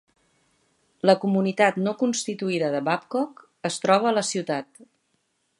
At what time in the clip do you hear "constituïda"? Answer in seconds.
2.01-2.71